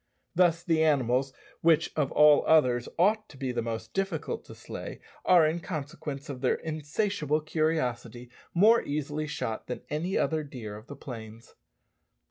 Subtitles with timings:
[0.33, 1.31] Thus the animals,
[1.61, 6.27] which of all others ought to be the most difficult to slay, are, in consequence
[6.27, 11.53] of their insatiable curiosity, more easily shot than any other deer of the plains.